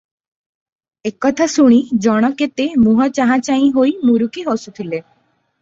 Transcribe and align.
ଏକଥା 1.09 1.45
ଶୁଣି 1.57 1.77
ଜଣ 2.05 2.31
କେତେ 2.41 2.67
ମୁହଁ 2.87 3.07
ଚାହାଁ 3.19 3.39
ଚାହିଁ 3.51 3.71
ହୋଇ 3.77 3.95
ମୁରୁକି 4.11 4.49
ହସୁଥିଲେ। 4.51 5.05